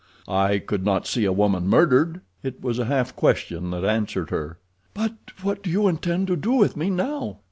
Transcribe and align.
"I 0.27 0.57
could 0.57 0.83
not 0.83 1.05
see 1.05 1.25
a 1.25 1.31
woman 1.31 1.67
murdered?" 1.67 2.21
It 2.41 2.59
was 2.59 2.79
a 2.79 2.85
half 2.85 3.15
question 3.15 3.69
that 3.69 3.85
answered 3.85 4.31
her. 4.31 4.57
"But 4.95 5.13
what 5.43 5.61
do 5.61 5.69
you 5.69 5.87
intend 5.87 6.25
to 6.25 6.35
do 6.35 6.53
with 6.53 6.75
me 6.75 6.89
now?" 6.89 7.37